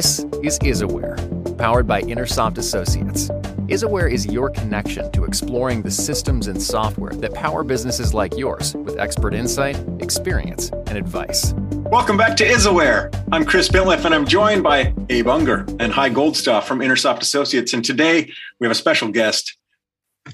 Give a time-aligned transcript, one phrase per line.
[0.00, 3.28] This is IsAware, powered by Intersoft Associates.
[3.68, 8.74] IsAware is your connection to exploring the systems and software that power businesses like yours
[8.76, 11.52] with expert insight, experience, and advice.
[11.92, 13.14] Welcome back to IsAware.
[13.30, 17.74] I'm Chris Bintliff, and I'm joined by Abe Unger and Hy Goldstaff from Intersoft Associates.
[17.74, 19.54] And today we have a special guest.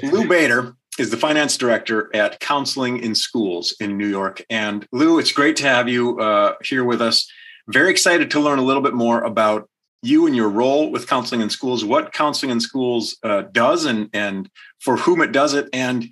[0.01, 4.45] Lou Bader is the finance director at Counseling in Schools in New York.
[4.49, 7.29] And Lou, it's great to have you uh, here with us.
[7.69, 9.69] Very excited to learn a little bit more about
[10.03, 14.09] you and your role with Counseling in Schools, what Counseling in Schools uh, does, and
[14.13, 14.49] and
[14.79, 16.09] for whom it does it, and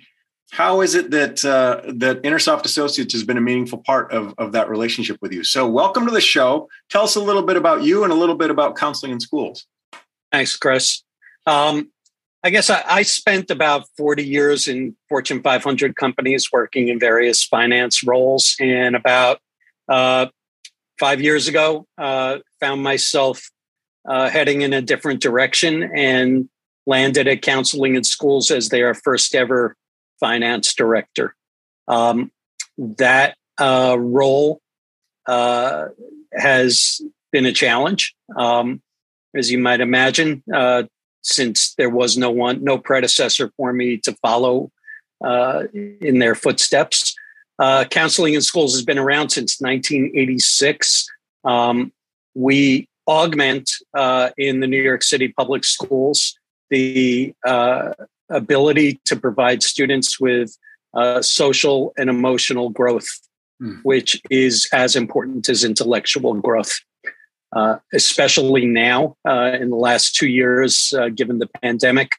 [0.51, 4.51] how is it that uh, that Intersoft Associates has been a meaningful part of, of
[4.51, 5.43] that relationship with you?
[5.43, 6.67] So, welcome to the show.
[6.89, 9.65] Tell us a little bit about you and a little bit about Counseling in Schools.
[10.31, 11.03] Thanks, Chris.
[11.45, 11.89] Um,
[12.43, 17.43] I guess I, I, spent about 40 years in Fortune 500 companies working in various
[17.43, 18.55] finance roles.
[18.59, 19.39] And about
[19.89, 20.27] uh,
[20.99, 23.49] five years ago, uh, found myself
[24.07, 26.49] uh, heading in a different direction and
[26.85, 29.75] landed at Counseling in Schools as their first ever
[30.19, 31.35] finance director.
[31.87, 32.31] Um,
[32.77, 34.61] that uh, role
[35.27, 35.87] uh,
[36.33, 38.81] has been a challenge, um,
[39.35, 40.83] as you might imagine, uh,
[41.21, 44.71] since there was no one, no predecessor for me to follow
[45.23, 47.15] uh, in their footsteps.
[47.57, 51.07] Uh, counseling in schools has been around since 1986.
[51.43, 51.93] Um,
[52.33, 56.37] we augment uh, in the New York City public schools
[56.69, 57.93] the uh,
[58.29, 60.57] ability to provide students with
[60.93, 63.07] uh, social and emotional growth,
[63.61, 63.79] mm.
[63.83, 66.79] which is as important as intellectual growth.
[67.55, 72.17] Uh, especially now, uh, in the last two years, given the pandemic,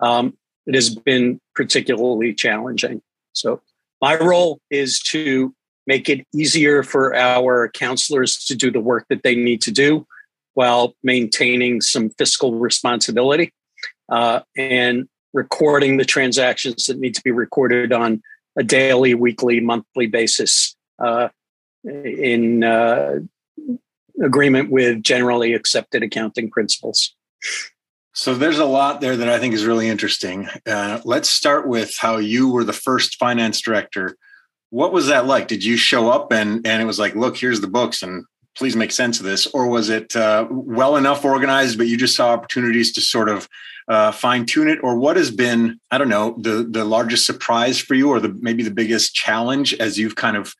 [0.00, 0.34] um,
[0.66, 3.02] it has been particularly challenging.
[3.34, 3.60] So,
[4.00, 5.54] my role is to
[5.86, 10.06] make it easier for our counselors to do the work that they need to do
[10.54, 13.52] while maintaining some fiscal responsibility
[14.10, 18.22] uh, and recording the transactions that need to be recorded on
[18.56, 21.28] a daily, weekly, monthly basis uh,
[21.84, 23.20] in uh,
[24.22, 27.14] agreement with generally accepted accounting principles.
[28.18, 30.48] So there's a lot there that I think is really interesting.
[30.66, 34.16] Uh, let's start with how you were the first finance director.
[34.70, 35.46] What was that like?
[35.46, 38.24] Did you show up and and it was like, look, here's the books, and
[38.56, 42.16] please make sense of this, or was it uh, well enough organized, but you just
[42.16, 43.48] saw opportunities to sort of
[43.86, 47.78] uh, fine tune it, or what has been, I don't know, the the largest surprise
[47.78, 50.56] for you, or the maybe the biggest challenge as you've kind of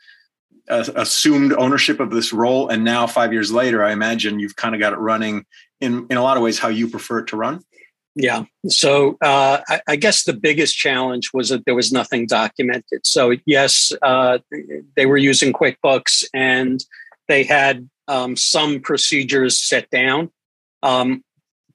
[0.70, 4.76] uh, assumed ownership of this role, and now five years later, I imagine you've kind
[4.76, 5.44] of got it running
[5.80, 7.62] in in a lot of ways how you prefer it to run.
[8.14, 8.44] Yeah.
[8.68, 13.06] So uh, I, I, guess the biggest challenge was that there was nothing documented.
[13.06, 14.38] So yes, uh,
[14.96, 16.84] they were using QuickBooks and
[17.28, 20.32] they had um, some procedures set down,
[20.82, 21.22] um,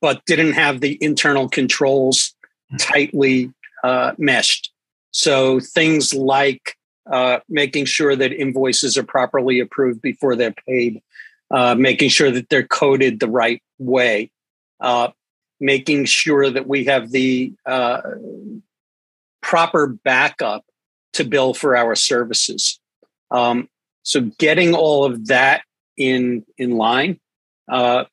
[0.02, 2.36] but didn't have the internal controls
[2.78, 3.54] tightly
[3.86, 4.74] uh, meshed.
[5.12, 6.76] So things like
[7.10, 11.02] uh, making sure that invoices are properly approved before they're paid,
[11.52, 14.32] uh, making sure that they're coded the right way,
[14.80, 15.10] uh,
[15.60, 18.02] making sure that we have the uh,
[19.42, 20.66] proper backup
[21.14, 22.80] to bill for our services.
[23.32, 23.70] Um,
[24.04, 25.64] so getting all of that
[25.98, 27.20] in in line,
[27.70, 28.06] uh,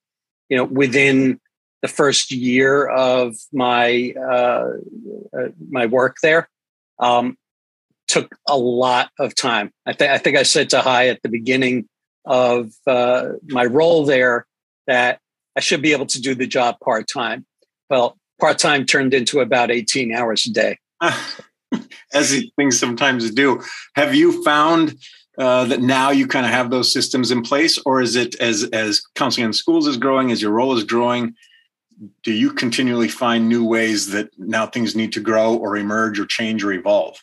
[0.49, 1.41] you know, within
[1.83, 4.71] the first year of my uh,
[5.37, 6.49] uh, my work there,
[6.99, 7.37] um,
[8.07, 9.73] took a lot of time.
[9.87, 11.89] I think I think I said to Hy at the beginning
[12.25, 14.47] of uh, my role there
[14.86, 15.20] that
[15.56, 17.47] I should be able to do the job part time.
[17.88, 20.78] Well, part time turned into about 18 hours a day.
[22.12, 23.62] As these things sometimes do.
[23.94, 24.97] Have you found
[25.38, 28.64] uh, that now you kind of have those systems in place, or is it as
[28.72, 31.34] as counseling in schools is growing, as your role is growing?
[32.25, 36.26] Do you continually find new ways that now things need to grow or emerge or
[36.26, 37.22] change or evolve?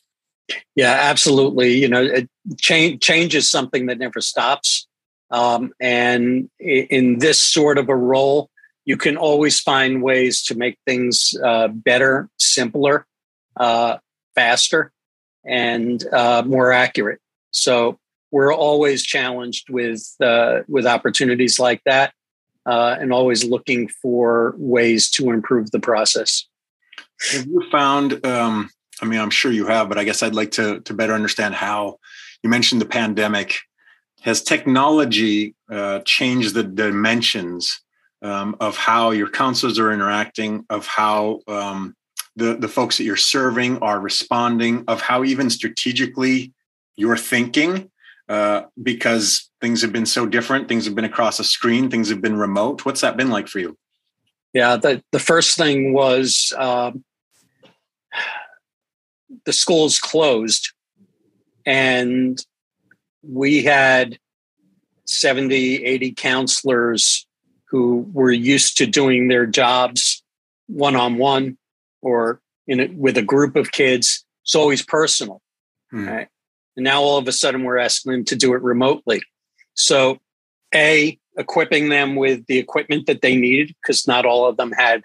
[0.75, 1.73] Yeah, absolutely.
[1.73, 2.09] You know,
[2.57, 4.86] change change is something that never stops.
[5.29, 8.49] Um, and in this sort of a role,
[8.85, 13.05] you can always find ways to make things uh, better, simpler,
[13.57, 13.97] uh,
[14.33, 14.93] faster,
[15.45, 17.19] and uh, more accurate.
[17.51, 17.99] So
[18.31, 22.13] we're always challenged with uh, with opportunities like that,
[22.65, 26.45] uh, and always looking for ways to improve the process.
[27.31, 28.25] Have you found?
[28.25, 28.69] Um,
[29.01, 31.55] I mean, I'm sure you have, but I guess I'd like to to better understand
[31.55, 31.99] how.
[32.43, 33.57] You mentioned the pandemic
[34.21, 37.81] has technology uh, changed the dimensions
[38.21, 41.95] um, of how your counselors are interacting, of how um,
[42.35, 46.53] the, the folks that you're serving are responding, of how even strategically
[46.95, 47.89] you're thinking?
[48.29, 50.67] uh, because things have been so different.
[50.67, 51.89] Things have been across a screen.
[51.89, 52.85] Things have been remote.
[52.85, 53.77] What's that been like for you?
[54.53, 57.03] Yeah, the the first thing was um,
[59.45, 60.71] the schools closed,
[61.65, 62.43] and
[63.27, 64.17] we had
[65.05, 67.27] 70, 80 counselors
[67.69, 70.23] who were used to doing their jobs
[70.67, 71.57] one on one
[72.01, 74.25] or in a, with a group of kids.
[74.43, 75.41] It's always personal.
[75.91, 76.07] Hmm.
[76.07, 76.27] Right?
[76.75, 79.21] And now all of a sudden we're asking them to do it remotely.
[79.73, 80.17] So,
[80.73, 85.03] A, equipping them with the equipment that they needed, because not all of them had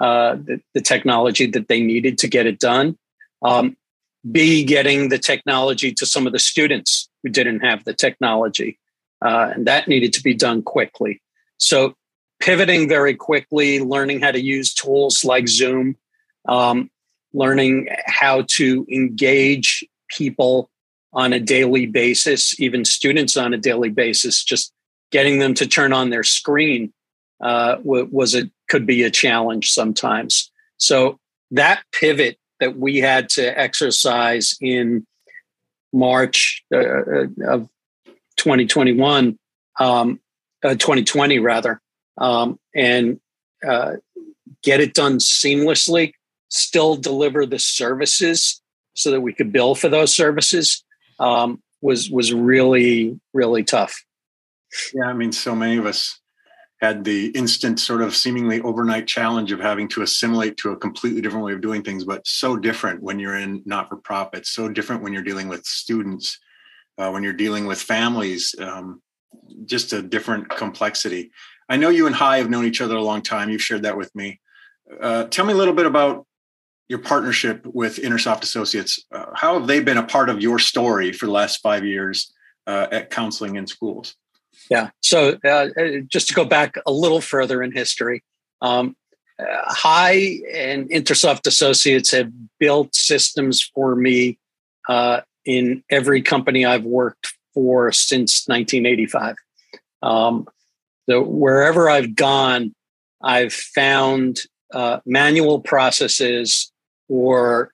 [0.00, 2.96] uh, the, the, technology that they needed to get it done.
[3.42, 3.76] Um,
[4.30, 8.78] B, getting the technology to some of the students who didn't have the technology.
[9.24, 11.20] Uh, and that needed to be done quickly.
[11.58, 11.94] So,
[12.40, 15.96] pivoting very quickly, learning how to use tools like Zoom,
[16.48, 16.90] um,
[17.32, 20.68] learning how to engage people
[21.12, 24.72] on a daily basis, even students on a daily basis, just
[25.12, 26.92] getting them to turn on their screen
[27.40, 30.50] uh, was it could be a challenge sometimes.
[30.78, 31.18] So
[31.50, 35.06] that pivot that we had to exercise in
[35.92, 37.68] March uh, uh of
[38.36, 39.38] 2021,
[39.78, 40.20] um,
[40.64, 41.80] uh, 2020 rather,
[42.18, 43.20] um, and
[43.66, 43.92] uh,
[44.62, 46.12] get it done seamlessly,
[46.48, 48.62] still deliver the services
[48.94, 50.84] so that we could bill for those services
[51.18, 54.04] um, was was really really tough.
[54.94, 56.21] Yeah, I mean, so many of us
[56.82, 61.20] had the instant sort of seemingly overnight challenge of having to assimilate to a completely
[61.20, 64.68] different way of doing things, but so different when you're in not for profit, so
[64.68, 66.40] different when you're dealing with students,
[66.98, 69.00] uh, when you're dealing with families, um,
[69.64, 71.30] just a different complexity.
[71.68, 73.48] I know you and Hy have known each other a long time.
[73.48, 74.40] You've shared that with me.
[75.00, 76.26] Uh, tell me a little bit about
[76.88, 79.06] your partnership with Intersoft Associates.
[79.12, 82.32] Uh, how have they been a part of your story for the last five years
[82.66, 84.16] uh, at counseling in schools?
[84.70, 84.90] Yeah.
[85.00, 85.68] So uh,
[86.06, 88.22] just to go back a little further in history,
[88.60, 88.96] um,
[89.38, 94.38] uh, Hy and Intersoft Associates have built systems for me
[94.88, 99.36] uh, in every company I've worked for since 1985.
[100.02, 100.48] Um,
[101.08, 102.74] so wherever I've gone,
[103.22, 104.40] I've found
[104.72, 106.72] uh, manual processes
[107.08, 107.72] or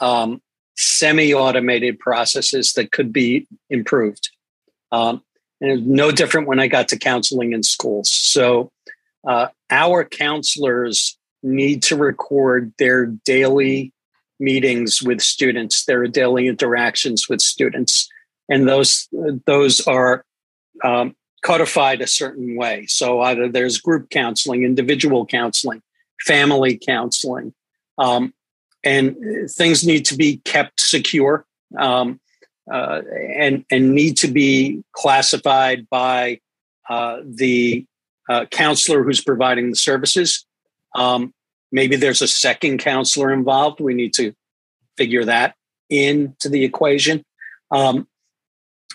[0.00, 0.40] um,
[0.76, 4.30] semi-automated processes that could be improved.
[4.92, 5.22] Um,
[5.60, 8.10] and no different when I got to counseling in schools.
[8.10, 8.70] So
[9.26, 13.92] uh, our counselors need to record their daily
[14.38, 18.08] meetings with students, their daily interactions with students,
[18.48, 19.08] and those
[19.46, 20.24] those are
[20.84, 22.86] um, codified a certain way.
[22.86, 25.82] So either there's group counseling, individual counseling,
[26.20, 27.54] family counseling,
[27.98, 28.34] um,
[28.84, 29.16] and
[29.50, 31.46] things need to be kept secure
[31.78, 32.20] um,
[32.70, 33.02] uh,
[33.36, 36.40] and and need to be classified by
[36.88, 37.84] uh, the
[38.28, 40.44] uh, counselor who's providing the services.
[40.94, 41.32] Um,
[41.70, 43.80] maybe there's a second counselor involved.
[43.80, 44.32] We need to
[44.96, 45.54] figure that
[45.88, 47.24] into the equation.
[47.70, 48.08] Um,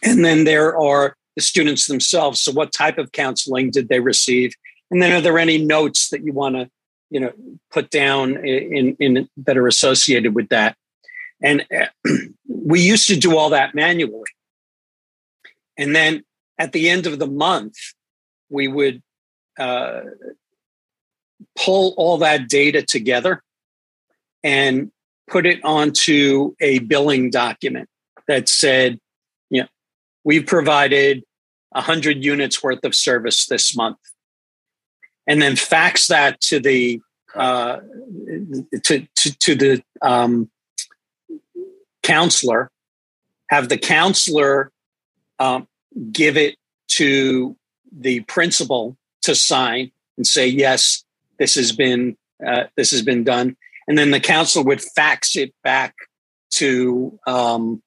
[0.04, 2.42] and then there are the students themselves.
[2.42, 4.54] So, what type of counseling did they receive?
[4.90, 6.70] And then, are there any notes that you want to
[7.10, 7.32] you know
[7.72, 10.76] put down in, in that are associated with that
[11.44, 11.88] and uh,
[12.48, 14.30] we used to do all that manually.
[15.78, 16.24] And then
[16.58, 17.76] at the end of the month
[18.50, 19.02] we would
[19.60, 20.02] uh,
[21.58, 23.42] pull all that data together
[24.44, 24.92] and
[25.30, 27.88] put it onto a billing document
[28.28, 29.00] that said
[29.50, 29.68] you know
[30.24, 31.24] we've provided
[31.72, 33.98] 100 units worth of service this month.
[35.28, 37.02] And then fax that to the
[37.36, 37.78] uh,
[38.84, 40.50] to, to, to the um,
[42.04, 42.70] counselor,
[43.50, 44.72] have the counselor
[45.40, 45.68] um,
[46.12, 46.56] give it
[46.88, 47.56] to
[47.92, 51.04] the principal to sign and say yes,
[51.40, 53.56] this has been uh, this has been done,
[53.88, 55.96] and then the counselor would fax it back
[56.52, 57.82] to um,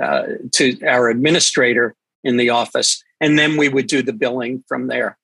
[0.00, 4.86] uh, to our administrator in the office, and then we would do the billing from
[4.86, 5.18] there.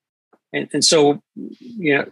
[0.52, 2.06] And, and so, you know,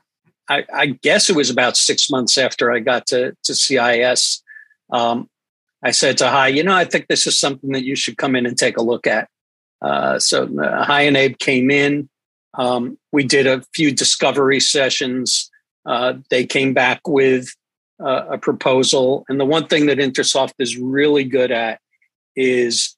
[0.48, 4.42] I, I, guess it was about six months after I got to, to CIS.
[4.90, 5.28] Um,
[5.84, 8.34] I said to Hy, you know, I think this is something that you should come
[8.34, 9.28] in and take a look at.
[9.82, 12.08] Uh, so uh, and Abe came in.
[12.54, 15.50] Um, we did a few discovery sessions.
[15.84, 17.48] Uh, they came back with
[18.02, 19.26] uh, a proposal.
[19.28, 21.80] And the one thing that Intersoft is really good at
[22.34, 22.96] is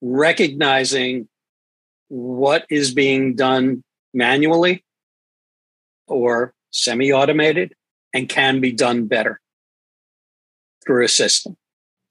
[0.00, 1.28] recognizing
[2.08, 4.82] what is being done manually
[6.08, 7.74] or semi automated
[8.12, 9.40] and can be done better
[10.84, 11.56] through a system.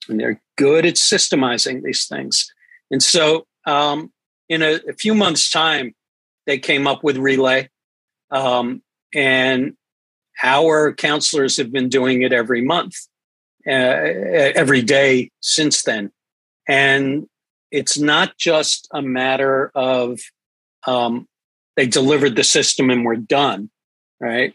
[0.09, 2.51] And they're good at systemizing these things.
[2.91, 4.11] And so um,
[4.49, 5.93] in a, a, few months' time,
[6.45, 7.69] they came up with Relay,
[8.31, 8.81] um,
[9.13, 9.75] and
[10.41, 12.95] our counselors have been doing it every month,
[13.67, 16.11] uh, every day since then.
[16.67, 17.27] And
[17.71, 20.19] it's not just a matter of
[20.85, 21.27] um,
[21.75, 23.69] they delivered the system and we're done,
[24.19, 24.53] right?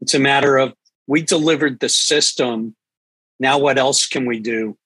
[0.00, 0.74] It's a matter of
[1.06, 2.76] we delivered the system.
[3.40, 4.76] Now, what else can we do.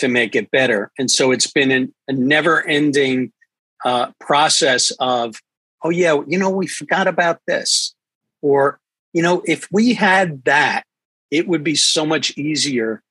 [0.00, 0.90] To make it better?
[0.98, 3.32] And so it's been an, a never ending
[3.84, 5.36] uh, process of,
[5.82, 7.94] oh, yeah, you know, we forgot about this.
[8.42, 8.78] Or,
[9.12, 10.84] you know, if we had that,
[11.30, 13.02] it would be so much easier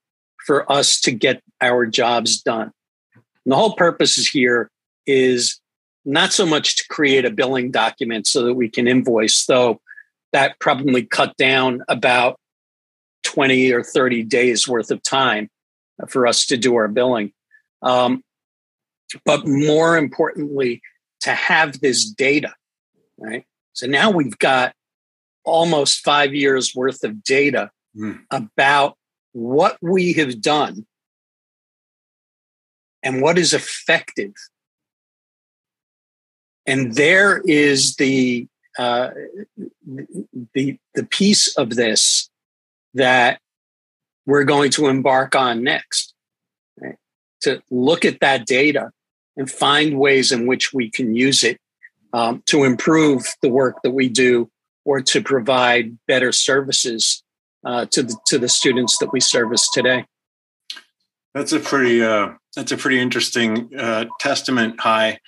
[0.45, 2.71] for us to get our jobs done.
[3.15, 4.69] And the whole purpose is here
[5.07, 5.59] is
[6.05, 9.79] not so much to create a billing document so that we can invoice, though
[10.33, 12.39] that probably cut down about
[13.23, 15.49] 20 or 30 days worth of time
[16.07, 17.33] for us to do our billing.
[17.81, 18.23] Um,
[19.25, 20.81] but more importantly,
[21.21, 22.53] to have this data,
[23.17, 23.45] right?
[23.73, 24.73] So now we've got
[25.43, 28.19] almost five years worth of data mm.
[28.31, 28.97] about
[29.31, 30.85] what we have done
[33.03, 34.33] and what is effective.
[36.65, 39.09] And there is the uh,
[40.53, 42.29] the the piece of this
[42.93, 43.39] that
[44.29, 46.13] we're going to embark on next.
[46.79, 46.97] Right?
[47.41, 48.91] To look at that data
[49.35, 51.57] and find ways in which we can use it
[52.13, 54.49] um, to improve the work that we do
[54.85, 57.23] or to provide better services
[57.65, 60.05] uh, to the to the students that we service today.
[61.33, 64.79] That's a pretty uh, that's a pretty interesting uh, testament.
[64.79, 65.19] Hy,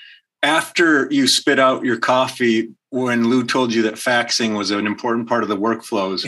[0.44, 5.28] after you spit out your coffee when Lou told you that faxing was an important
[5.28, 6.28] part of the workflows,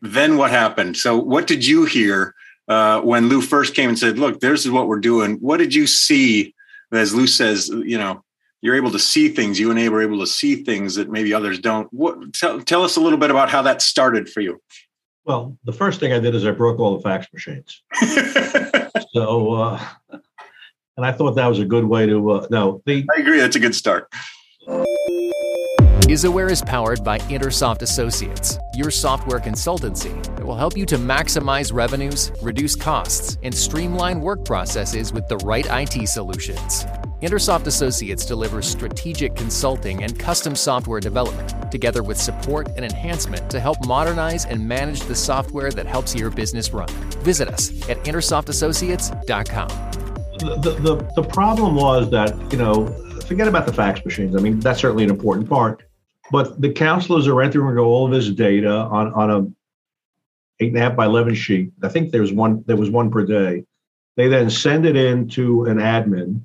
[0.00, 0.96] then what happened?
[0.96, 2.34] So, what did you hear
[2.68, 5.36] uh, when Lou first came and said, "Look, this is what we're doing"?
[5.36, 6.54] What did you see?
[6.92, 8.24] As Lou says, you know,
[8.62, 9.60] you're able to see things.
[9.60, 11.92] You and Abe are able to see things that maybe others don't.
[11.92, 12.32] What?
[12.34, 14.60] Tell, tell us a little bit about how that started for you.
[15.24, 17.82] Well, the first thing I did is I broke all the fax machines.
[19.12, 19.84] so, uh,
[20.96, 22.30] and I thought that was a good way to.
[22.30, 23.38] Uh, no, the, I agree.
[23.38, 24.08] That's a good start.
[26.08, 31.70] IsAware is powered by Intersoft Associates, your software consultancy that will help you to maximize
[31.70, 36.86] revenues, reduce costs, and streamline work processes with the right IT solutions.
[37.20, 43.60] Intersoft Associates delivers strategic consulting and custom software development, together with support and enhancement to
[43.60, 46.88] help modernize and manage the software that helps your business run.
[47.20, 49.68] Visit us at intersoftassociates.com.
[50.38, 52.86] The, the, the problem was that, you know,
[53.26, 54.34] forget about the fax machines.
[54.34, 55.84] I mean, that's certainly an important part.
[56.30, 59.46] But the counselors are entering all of this data on, on a
[60.60, 61.70] eight and a half by eleven sheet.
[61.82, 63.64] I think there's one there was one per day.
[64.16, 66.42] They then send it in to an admin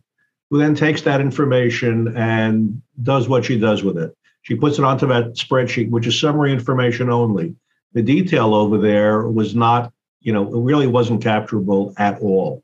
[0.49, 4.15] who then takes that information and does what she does with it.
[4.43, 7.55] She puts it onto that spreadsheet, which is summary information only.
[7.93, 12.63] The detail over there was not, you know, it really wasn't capturable at all.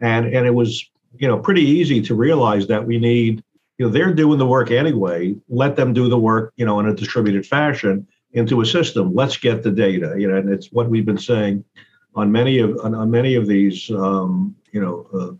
[0.00, 0.88] And and it was,
[1.18, 3.42] you know, pretty easy to realize that we need
[3.78, 5.34] you know they're doing the work anyway.
[5.48, 9.14] Let them do the work you know in a distributed fashion into a system.
[9.14, 11.64] Let's get the data you know and it's what we've been saying
[12.14, 15.32] on many of on, on many of these um, you know uh,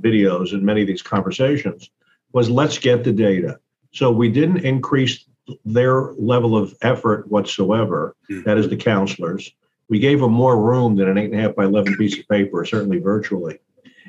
[0.00, 1.90] videos and many of these conversations
[2.32, 3.58] was let's get the data.
[3.92, 5.24] So we didn't increase
[5.64, 8.42] their level of effort whatsoever mm-hmm.
[8.42, 9.52] that is the counselors.
[9.88, 12.26] We gave them more room than an eight and a half by 11 piece of
[12.28, 13.58] paper certainly virtually.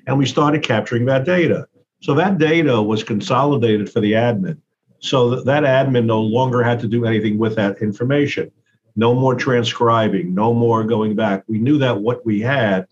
[0.07, 1.67] And we started capturing that data
[2.05, 4.59] so that data was consolidated for the admin.
[4.99, 8.51] So that admin no longer had to do anything with that information.
[8.95, 11.43] No more transcribing, no more going back.
[11.47, 12.85] We knew that what we had,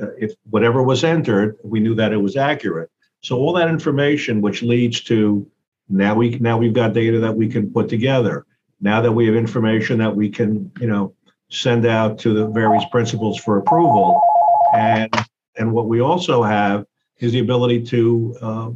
[0.00, 2.90] uh, if whatever was entered, we knew that it was accurate.
[3.22, 5.44] So all that information, which leads to
[5.88, 8.46] now we now we've got data that we can put together.
[8.80, 11.12] Now that we have information that we can, you know,
[11.50, 14.22] send out to the various principals for approval,
[14.76, 15.12] and
[15.58, 16.86] and what we also have
[17.20, 18.70] is the ability to uh,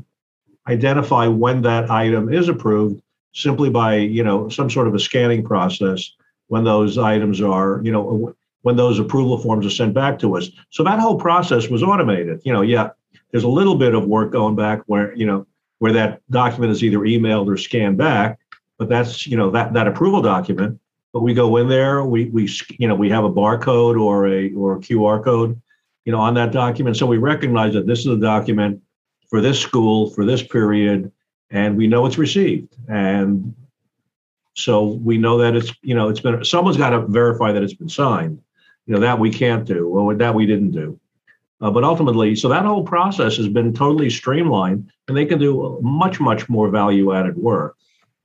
[0.68, 3.02] identify when that item is approved
[3.32, 6.12] simply by you know some sort of a scanning process
[6.48, 10.50] when those items are you know when those approval forms are sent back to us.
[10.70, 12.40] So that whole process was automated.
[12.44, 12.90] You know yeah
[13.30, 15.46] there's a little bit of work going back where you know
[15.78, 18.38] where that document is either emailed or scanned back
[18.78, 20.80] but that's you know that that approval document.
[21.12, 24.52] But we go in there we we you know we have a barcode or a
[24.54, 25.60] or a qr code
[26.08, 26.96] you know, on that document.
[26.96, 28.80] So we recognize that this is a document
[29.28, 31.12] for this school for this period,
[31.50, 32.74] and we know it's received.
[32.88, 33.54] And
[34.54, 37.74] so we know that it's, you know, it's been someone's got to verify that it's
[37.74, 38.40] been signed.
[38.86, 40.98] You know, that we can't do, or that we didn't do.
[41.60, 45.78] Uh, but ultimately, so that whole process has been totally streamlined, and they can do
[45.82, 47.76] much, much more value-added work.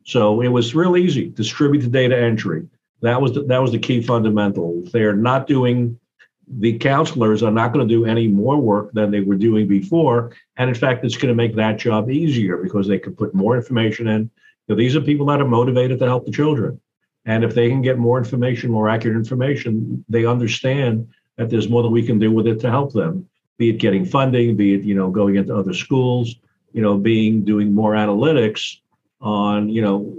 [0.06, 1.28] So it was real easy.
[1.28, 2.66] Distribute the data entry.
[3.02, 4.84] That was the, that was the key fundamental.
[4.94, 6.00] They're not doing.
[6.48, 10.36] The counselors are not going to do any more work than they were doing before,
[10.58, 13.56] and in fact, it's going to make that job easier because they can put more
[13.56, 14.22] information in.
[14.22, 14.30] You
[14.70, 16.80] know, these are people that are motivated to help the children,
[17.26, 21.08] and if they can get more information, more accurate information, they understand
[21.38, 24.06] that there's more that we can do with it to help them, be it getting
[24.06, 26.36] funding, be it, you know, going into other schools,
[26.74, 28.78] you know, being doing more analytics
[29.22, 30.16] on, you know,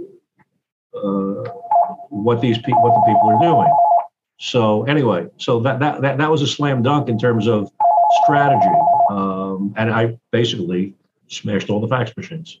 [0.95, 1.49] uh,
[2.09, 3.84] what these people, what the people are doing.
[4.37, 7.71] So anyway, so that, that, that, that was a slam dunk in terms of
[8.23, 8.75] strategy.
[9.09, 10.93] Um, and I basically
[11.27, 12.59] smashed all the fax machines.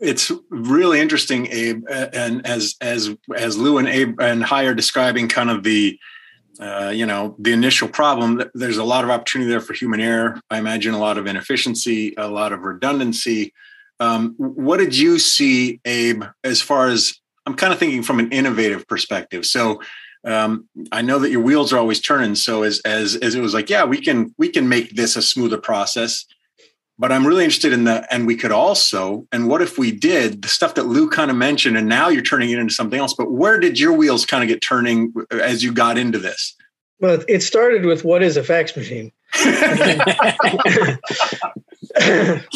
[0.00, 5.28] It's really interesting, Abe, and as as as Lou and Abe and Hy are describing
[5.28, 5.98] kind of the
[6.60, 10.40] uh, you know the initial problem there's a lot of opportunity there for human error.
[10.50, 13.52] I imagine a lot of inefficiency a lot of redundancy.
[14.00, 17.14] Um, what did you see abe as far as
[17.46, 19.46] i'm kind of thinking from an innovative perspective.
[19.46, 19.80] So
[20.24, 23.54] um, i know that your wheels are always turning so as as as it was
[23.54, 26.26] like yeah we can we can make this a smoother process
[26.98, 30.42] but I'm really interested in the, and we could also, and what if we did
[30.42, 33.14] the stuff that Lou kind of mentioned, and now you're turning it into something else,
[33.14, 36.54] but where did your wheels kind of get turning as you got into this?
[37.00, 39.10] Well, it started with what is a fax machine?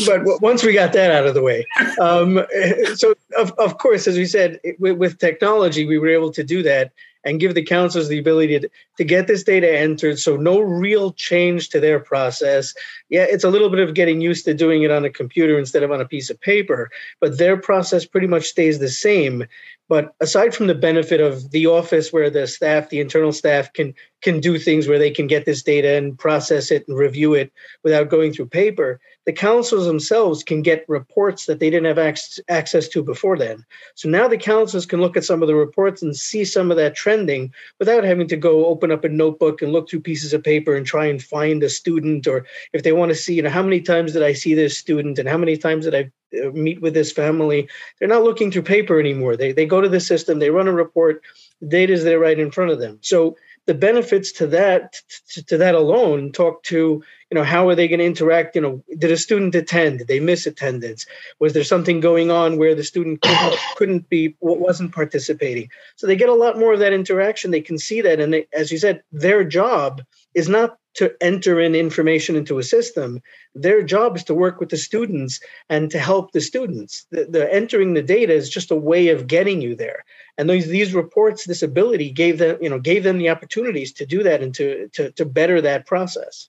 [0.07, 1.67] but once we got that out of the way,
[2.01, 2.47] um,
[2.95, 6.63] so of, of course, as we said, with, with technology, we were able to do
[6.63, 6.93] that
[7.29, 10.19] and give the counselors the ability to, to get this data entered.
[10.19, 12.75] So no real change to their process.
[13.09, 15.83] Yeah, it's a little bit of getting used to doing it on a computer instead
[15.83, 19.45] of on a piece of paper, but their process pretty much stays the same.
[19.89, 23.95] But aside from the benefit of the office where the staff, the internal staff can
[24.21, 27.53] can do things where they can get this data and process it and review it
[27.85, 32.43] without going through paper, the councils themselves can get reports that they didn't have ac-
[32.49, 33.65] access to before then.
[33.95, 36.77] So now the councils can look at some of the reports and see some of
[36.79, 40.43] that trending without having to go open up a notebook and look through pieces of
[40.43, 43.51] paper and try and find a student or if they want to see, you know,
[43.51, 46.51] how many times did I see this student and how many times did I uh,
[46.51, 47.69] meet with this family?
[47.99, 49.37] They're not looking through paper anymore.
[49.37, 51.23] They they go to the system, they run a report,
[51.61, 52.99] the data is there right in front of them.
[53.03, 53.37] So
[53.69, 54.97] the benefits to that
[55.29, 58.63] to, to that alone talk to you know how are they going to interact you
[58.63, 61.05] know did a student attend did they miss attendance
[61.39, 66.17] was there something going on where the student couldn't, couldn't be wasn't participating so they
[66.17, 68.79] get a lot more of that interaction they can see that and they, as you
[68.79, 73.21] said their job is not to enter in information into a system
[73.55, 75.39] their job is to work with the students
[75.71, 79.29] and to help the students the, the entering the data is just a way of
[79.29, 80.05] getting you there
[80.37, 84.05] and these these reports this ability gave them you know gave them the opportunities to
[84.05, 86.49] do that and to to, to better that process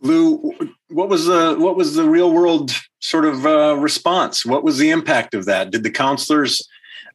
[0.00, 0.52] Lou,
[0.88, 4.44] what was the what was the real world sort of uh, response?
[4.44, 5.70] What was the impact of that?
[5.70, 6.60] Did the counselors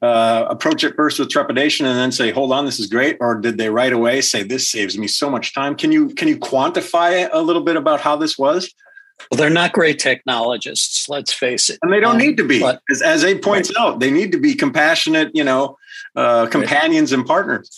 [0.01, 3.35] uh, approach it first with trepidation and then say, "Hold on, this is great," or
[3.39, 5.75] did they right away say, "This saves me so much time"?
[5.75, 8.73] Can you can you quantify a little bit about how this was?
[9.31, 11.09] Well, they're not great technologists.
[11.09, 12.59] Let's face it, and they don't um, need to be.
[12.59, 13.81] But, as, as Abe points right.
[13.81, 15.77] out, they need to be compassionate, you know,
[16.15, 17.19] uh, companions right.
[17.19, 17.75] and partners.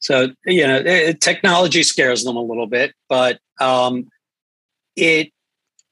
[0.00, 4.08] So you know, it, technology scares them a little bit, but um,
[4.96, 5.32] it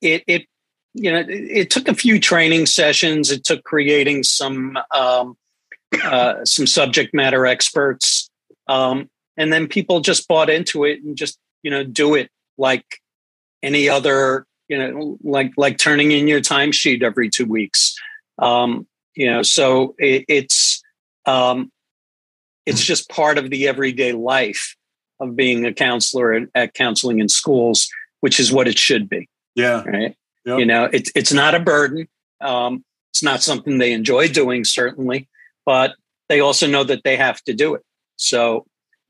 [0.00, 0.46] it it
[0.94, 3.30] you know it, it, took a few training sessions.
[3.30, 5.36] It took creating some um,
[6.04, 8.30] uh, some subject matter experts,
[8.68, 12.84] um, and then people just bought into it and just you know do it like
[13.62, 17.96] any other you know like like turning in your timesheet every two weeks.
[18.38, 20.82] Um, you know, so it, it's
[21.24, 21.70] um,
[22.66, 24.76] it's just part of the everyday life
[25.18, 27.88] of being a counselor at, at counseling in schools
[28.26, 29.28] which is what it should be.
[29.54, 29.82] Yeah.
[29.84, 30.16] Right.
[30.44, 30.58] Yep.
[30.58, 32.08] You know, it's it's not a burden.
[32.40, 35.28] Um, it's not something they enjoy doing, certainly,
[35.66, 35.94] but
[36.28, 37.82] they also know that they have to do it.
[38.16, 38.64] So,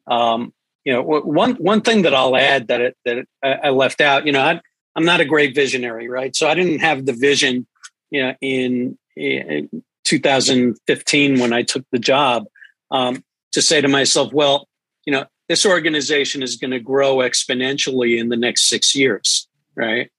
[0.08, 0.52] um,
[0.84, 4.32] you know, one one thing that I'll add that it, that I left out, you
[4.32, 4.60] know, I,
[4.96, 6.34] I'm not a great visionary, right?
[6.34, 7.66] So I didn't have the vision,
[8.10, 12.46] you know, in, in 2015 when I took the job
[12.90, 14.68] um, to say to myself, well,
[15.04, 20.10] you know, this organization is going to grow exponentially in the next six years, right?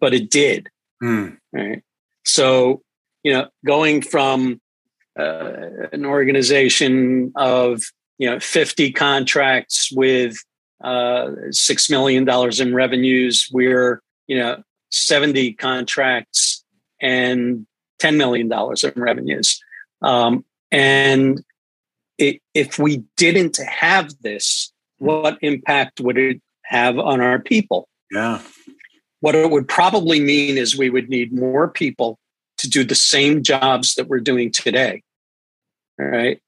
[0.00, 0.68] But it did,
[1.02, 1.36] mm.
[1.52, 1.82] right?
[2.24, 2.82] So,
[3.22, 4.60] you know, going from
[5.18, 7.82] uh, an organization of
[8.18, 10.36] you know 50 contracts with
[10.82, 16.64] uh, six million dollars in revenues, we're you know 70 contracts
[17.00, 17.66] and
[17.98, 19.60] 10 million dollars in revenues,
[20.02, 21.42] um, and
[22.18, 27.88] it, if we didn't have this, what impact would it have on our people?
[28.12, 28.40] Yeah.
[29.20, 32.19] What it would probably mean is we would need more people
[32.60, 35.02] to do the same jobs that we're doing today.
[35.98, 36.40] Right.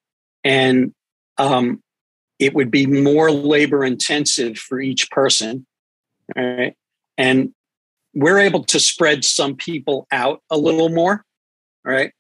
[0.45, 0.95] And
[1.39, 1.83] um,
[2.39, 5.67] it would be more labor intensive for each person.
[6.37, 6.75] Right.
[7.19, 7.55] And
[8.15, 11.25] we're able to spread some people out a little more.
[11.85, 12.13] Right.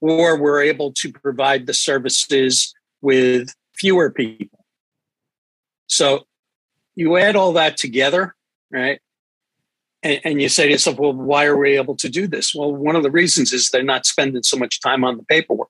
[0.00, 4.64] Or we're able to provide the services with fewer people.
[5.86, 6.24] So
[6.94, 8.34] you add all that together,
[8.70, 9.00] right?
[10.04, 12.54] And, and, you say to yourself, well, why are we able to do this?
[12.54, 15.68] Well, one of the reasons is they're not spending so much time on the paperwork.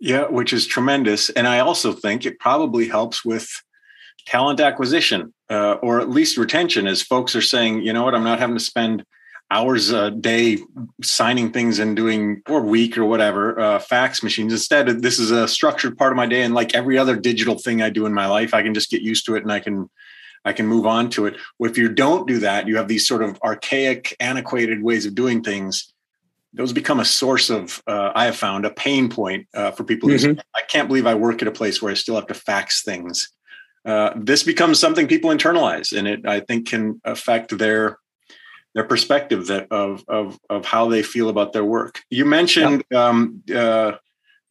[0.00, 1.30] Yeah, which is tremendous.
[1.30, 3.48] And I also think it probably helps with
[4.26, 8.24] talent acquisition uh, or at least retention as folks are saying, you know what, I'm
[8.24, 9.04] not having to spend
[9.50, 10.58] hours a day
[11.02, 15.46] signing things and doing or week or whatever uh, fax machines instead this is a
[15.46, 18.26] structured part of my day and like every other digital thing i do in my
[18.26, 19.88] life i can just get used to it and i can
[20.46, 23.22] i can move on to it if you don't do that you have these sort
[23.22, 25.92] of archaic antiquated ways of doing things
[26.54, 30.08] those become a source of uh, i have found a pain point uh, for people
[30.08, 30.40] mm-hmm.
[30.54, 33.30] i can't believe i work at a place where i still have to fax things
[33.84, 37.98] uh, this becomes something people internalize and it i think can affect their
[38.76, 42.02] their perspective that of of of how they feel about their work.
[42.10, 43.92] You mentioned um, uh,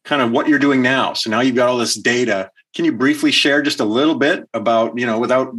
[0.06, 1.12] kind of what you're doing now.
[1.12, 2.50] So now you've got all this data.
[2.74, 5.52] Can you briefly share just a little bit about you know without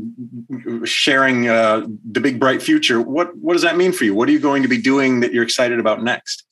[0.85, 3.01] sharing uh, the big bright future?
[3.01, 4.15] What what does that mean for you?
[4.15, 6.43] What are you going to be doing that you're excited about next?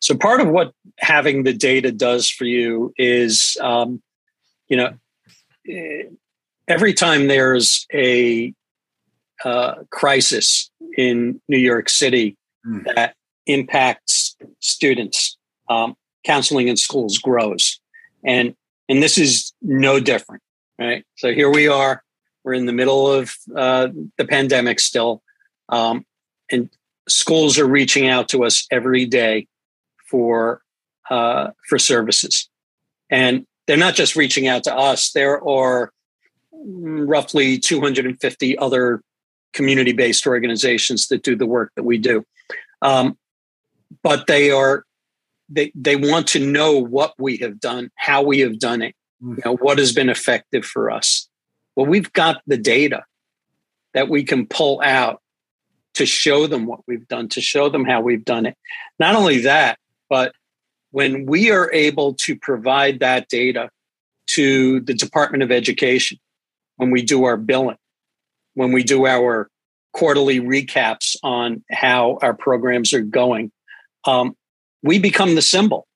[0.00, 4.02] So part of what having the data does for you is, um,
[4.68, 4.92] you know,
[5.68, 6.04] eh,
[6.68, 8.52] every time there's a
[9.44, 12.84] uh, crisis in New York City mm.
[12.94, 13.14] that
[13.46, 15.36] impacts students.
[15.68, 17.80] Um, counseling in schools grows,
[18.24, 18.54] and
[18.88, 20.42] and this is no different,
[20.78, 21.04] right?
[21.16, 22.02] So here we are.
[22.44, 25.22] We're in the middle of uh, the pandemic still,
[25.68, 26.04] um,
[26.50, 26.68] and
[27.08, 29.46] schools are reaching out to us every day
[30.10, 30.62] for
[31.10, 32.48] uh, for services,
[33.10, 35.12] and they're not just reaching out to us.
[35.12, 35.92] There are
[36.52, 39.02] roughly 250 other
[39.52, 42.24] community based organizations that do the work that we do.
[42.82, 43.16] Um,
[44.02, 44.84] but they are
[45.48, 49.38] they they want to know what we have done, how we have done it, you
[49.44, 51.28] know, what has been effective for us.
[51.74, 53.04] Well, we've got the data
[53.94, 55.20] that we can pull out
[55.94, 58.56] to show them what we've done, to show them how we've done it.
[58.98, 59.78] Not only that,
[60.08, 60.32] but
[60.90, 63.70] when we are able to provide that data
[64.28, 66.18] to the Department of Education,
[66.76, 67.78] when we do our billing,
[68.54, 69.48] when we do our
[69.92, 73.50] quarterly recaps on how our programs are going,
[74.04, 74.36] um,
[74.86, 75.86] we become the symbol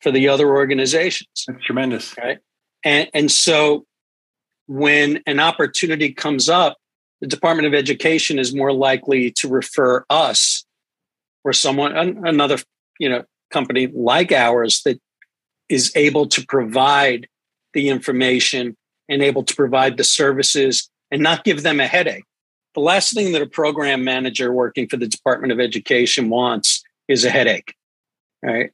[0.00, 1.44] for the other organizations.
[1.46, 2.14] That's tremendous.
[2.18, 2.38] Right.
[2.84, 3.86] And, and so
[4.66, 6.76] when an opportunity comes up,
[7.20, 10.64] the Department of Education is more likely to refer us
[11.44, 12.58] or someone, another,
[12.98, 15.00] you know, company like ours that
[15.68, 17.28] is able to provide
[17.74, 18.76] the information
[19.08, 22.24] and able to provide the services and not give them a headache.
[22.74, 27.24] The last thing that a program manager working for the Department of Education wants is
[27.24, 27.74] a headache.
[28.42, 28.70] Right.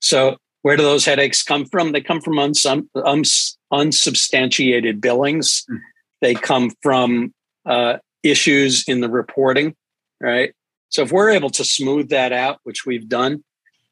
[0.00, 1.92] So where do those headaches come from?
[1.92, 5.64] They come from unsum, uns, unsubstantiated billings.
[5.70, 5.80] Mm.
[6.20, 7.34] They come from
[7.66, 9.74] uh, issues in the reporting,
[10.20, 10.54] right?
[10.88, 13.42] So if we're able to smooth that out, which we've done,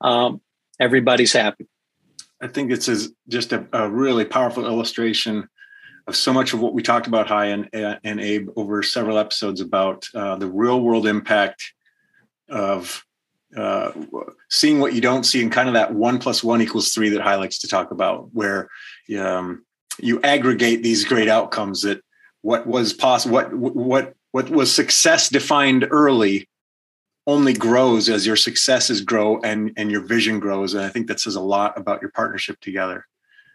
[0.00, 0.40] um,
[0.78, 1.66] everybody's happy.
[2.40, 5.48] I think this is just a, a really powerful illustration
[6.06, 9.60] of so much of what we talked about, Hy and, and Abe, over several episodes
[9.60, 11.72] about uh, the real world impact
[12.48, 13.04] of
[13.56, 13.92] uh,
[14.48, 17.20] seeing what you don't see and kind of that one plus one equals three that
[17.20, 18.68] Hy likes to talk about, where
[19.18, 19.64] um,
[19.98, 22.02] you aggregate these great outcomes that
[22.42, 26.48] what was possible, what, what, what was success defined early
[27.26, 30.74] only grows as your successes grow and, and your vision grows.
[30.74, 33.06] And I think that says a lot about your partnership together.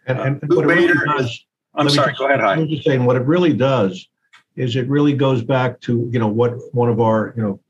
[0.06, 2.12] And, and uh, what it really does, I'm sorry.
[2.12, 2.40] Just, go ahead.
[2.40, 4.08] I'm just saying what it really does
[4.54, 7.60] is it really goes back to you know what one of our you know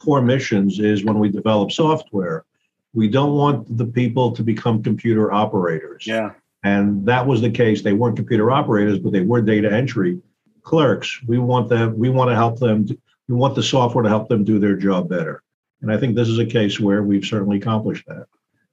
[0.00, 2.44] core missions is when we develop software.
[2.92, 6.06] We don't want the people to become computer operators.
[6.06, 6.32] Yeah.
[6.64, 7.82] And that was the case.
[7.82, 10.20] They weren't computer operators, but they were data entry
[10.62, 11.20] clerks.
[11.26, 11.96] We want them.
[11.96, 12.86] We want to help them.
[13.28, 15.42] We want the software to help them do their job better.
[15.80, 18.26] And I think this is a case where we've certainly accomplished that.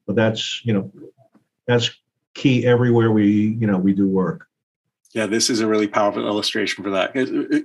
[0.05, 0.91] But that's you know
[1.67, 1.91] that's
[2.33, 4.47] key everywhere we you know we do work
[5.13, 7.15] yeah this is a really powerful illustration for that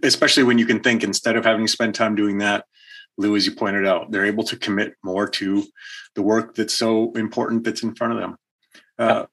[0.02, 2.64] especially when you can think instead of having to spend time doing that
[3.18, 5.64] lou as you pointed out they're able to commit more to
[6.14, 8.36] the work that's so important that's in front of them
[8.98, 9.26] Uh,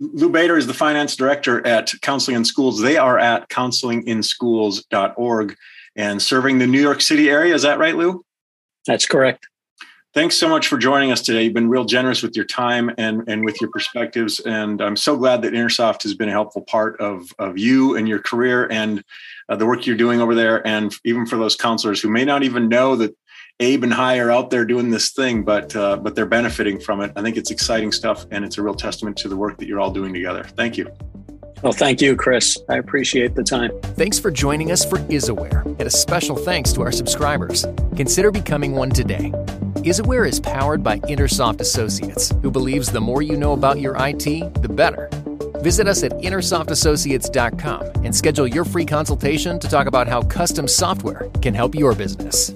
[0.00, 2.80] Lou Bader is the finance director at Counseling in Schools.
[2.80, 5.56] They are at counselinginschools.org
[5.96, 7.54] and serving the New York City area.
[7.54, 8.24] Is that right, Lou?
[8.86, 9.46] That's correct.
[10.14, 11.44] Thanks so much for joining us today.
[11.44, 14.40] You've been real generous with your time and, and with your perspectives.
[14.40, 18.08] And I'm so glad that Intersoft has been a helpful part of, of you and
[18.08, 19.04] your career and
[19.48, 20.66] uh, the work you're doing over there.
[20.66, 23.16] And even for those counselors who may not even know that
[23.60, 27.00] Abe and Hy are out there doing this thing, but uh, but they're benefiting from
[27.00, 27.12] it.
[27.16, 29.80] I think it's exciting stuff, and it's a real testament to the work that you're
[29.80, 30.44] all doing together.
[30.44, 30.90] Thank you.
[31.62, 32.58] Well, thank you, Chris.
[32.68, 33.70] I appreciate the time.
[33.80, 37.64] Thanks for joining us for IsAware, and a special thanks to our subscribers.
[37.96, 39.30] Consider becoming one today.
[39.76, 44.24] IsAware is powered by Intersoft Associates, who believes the more you know about your IT,
[44.60, 45.08] the better.
[45.66, 51.28] Visit us at Intersoftassociates.com and schedule your free consultation to talk about how custom software
[51.42, 52.52] can help your business.